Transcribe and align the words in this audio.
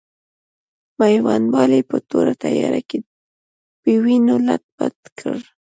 میوندوال 0.99 1.71
یې 1.77 1.81
په 1.89 1.97
توره 2.09 2.33
تیاره 2.43 2.81
کې 2.89 2.99
په 3.81 3.91
وینو 4.03 4.35
لت 4.47 4.63
پت 4.75 4.97
کړ. 5.17 5.37